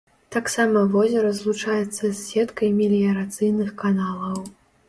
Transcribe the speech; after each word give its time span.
Таксама 0.35 0.79
возера 0.95 1.29
злучаецца 1.41 1.99
з 2.03 2.13
сеткай 2.23 2.73
меліярацыйных 2.81 3.69
каналаў. 3.83 4.43